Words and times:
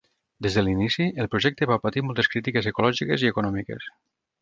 Des 0.45 0.55
de 0.59 0.63
l'inici, 0.67 1.07
el 1.25 1.29
projecte 1.35 1.69
va 1.73 1.79
patir 1.85 2.05
moltes 2.09 2.33
crítiques 2.35 2.73
ecològiques 2.75 3.27
i 3.29 3.33
econòmiques. 3.35 3.91